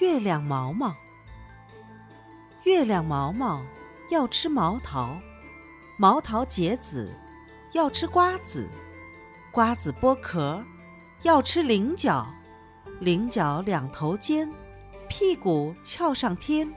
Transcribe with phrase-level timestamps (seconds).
[0.00, 0.96] 月亮毛毛
[2.64, 3.62] 月亮毛毛
[4.08, 5.18] 要吃毛桃
[5.98, 7.14] 毛桃结籽
[7.72, 8.70] 要吃瓜子
[9.52, 10.64] 瓜子剥壳
[11.20, 12.26] 要吃菱角
[12.98, 14.50] 菱角两头尖
[15.06, 16.72] 屁股翘上天。